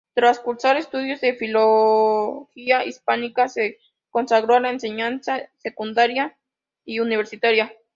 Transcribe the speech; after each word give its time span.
Tras 0.15 0.39
cursar 0.39 0.77
estudios 0.77 1.21
de 1.21 1.35
filología 1.35 2.83
hispánica, 2.83 3.47
se 3.49 3.77
consagró 4.09 4.55
a 4.55 4.59
la 4.59 4.71
enseñanza 4.71 5.51
secundaria 5.59 6.35
y 6.83 7.01
universitaria. 7.01 7.71